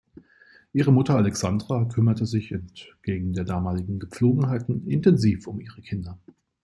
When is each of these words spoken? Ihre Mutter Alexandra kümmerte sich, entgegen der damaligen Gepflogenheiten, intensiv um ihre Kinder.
Ihre 0.73 0.91
Mutter 0.91 1.13
Alexandra 1.15 1.85
kümmerte 1.87 2.25
sich, 2.25 2.51
entgegen 2.53 3.33
der 3.33 3.43
damaligen 3.43 3.99
Gepflogenheiten, 3.99 4.87
intensiv 4.87 5.45
um 5.45 5.61
ihre 5.61 5.83
Kinder. 5.83 6.17